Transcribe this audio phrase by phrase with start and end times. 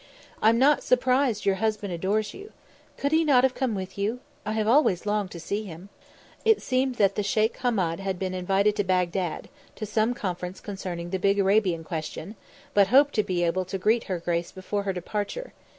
[0.41, 2.53] "I'm not surprised your husband adores you.
[2.97, 4.19] Could he not have come with you?
[4.47, 5.89] I have always longed to see him."
[6.43, 11.11] It seemed that the Sheikh Hahmed had been invited to Bagdad, to some conference concerning
[11.11, 12.35] the big Arabian question,
[12.73, 15.53] but hoped to be able to greet her grace before her departure.